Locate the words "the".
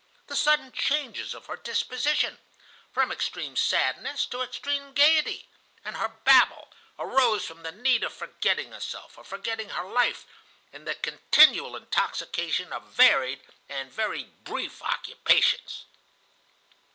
0.25-0.35, 7.61-7.71, 10.85-10.95